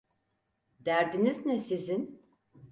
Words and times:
Derdiniz 0.79 1.45
ne 1.45 1.59
sizin? 1.59 2.21